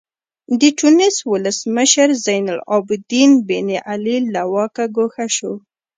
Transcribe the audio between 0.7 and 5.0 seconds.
ټونس ولسمشر زین العابدین بن علي له واکه